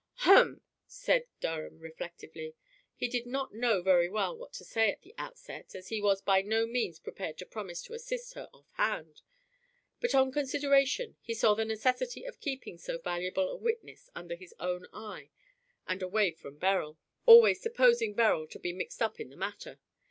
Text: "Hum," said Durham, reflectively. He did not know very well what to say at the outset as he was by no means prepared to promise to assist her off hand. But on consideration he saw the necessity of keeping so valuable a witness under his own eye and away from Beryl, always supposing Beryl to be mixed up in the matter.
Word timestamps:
"Hum," 0.25 0.61
said 0.87 1.27
Durham, 1.41 1.77
reflectively. 1.77 2.55
He 2.95 3.07
did 3.07 3.27
not 3.27 3.53
know 3.53 3.83
very 3.83 4.09
well 4.09 4.35
what 4.35 4.51
to 4.53 4.63
say 4.65 4.89
at 4.89 5.03
the 5.03 5.13
outset 5.15 5.75
as 5.75 5.89
he 5.89 6.01
was 6.01 6.23
by 6.23 6.41
no 6.41 6.65
means 6.65 6.97
prepared 6.97 7.37
to 7.37 7.45
promise 7.45 7.83
to 7.83 7.93
assist 7.93 8.33
her 8.33 8.49
off 8.51 8.65
hand. 8.77 9.21
But 9.99 10.15
on 10.15 10.31
consideration 10.31 11.17
he 11.21 11.35
saw 11.35 11.53
the 11.53 11.65
necessity 11.65 12.23
of 12.23 12.39
keeping 12.41 12.79
so 12.79 12.97
valuable 12.97 13.47
a 13.51 13.55
witness 13.55 14.09
under 14.15 14.33
his 14.35 14.55
own 14.59 14.87
eye 14.91 15.29
and 15.87 16.01
away 16.01 16.31
from 16.31 16.57
Beryl, 16.57 16.97
always 17.27 17.61
supposing 17.61 18.15
Beryl 18.15 18.47
to 18.47 18.57
be 18.57 18.73
mixed 18.73 19.03
up 19.03 19.19
in 19.19 19.29
the 19.29 19.37
matter. 19.37 19.77